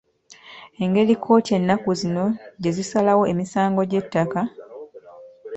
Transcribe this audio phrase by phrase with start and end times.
[0.83, 2.25] Engeri kkooti ennaku zino
[2.61, 4.41] gye zisalawo emisango gy’ettaka